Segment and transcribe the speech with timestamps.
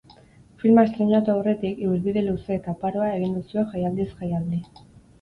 [0.63, 4.65] Filma estreinatu aurretik, ibilbide luze eta oparoa egin duzue jaialdiz jaialdi.